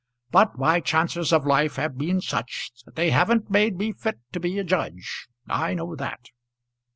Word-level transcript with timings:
But 0.31 0.57
my 0.57 0.79
chances 0.79 1.31
of 1.31 1.45
life 1.45 1.75
have 1.75 1.95
been 1.95 2.21
such 2.21 2.71
that 2.85 2.95
they 2.95 3.11
haven't 3.11 3.51
made 3.51 3.77
me 3.77 3.91
fit 3.91 4.19
to 4.31 4.39
be 4.39 4.57
a 4.57 4.63
judge. 4.63 5.27
I 5.47 5.75
know 5.75 5.95
that." 5.95 6.31